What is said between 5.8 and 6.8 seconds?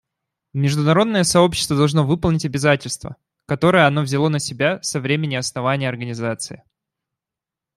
Организации.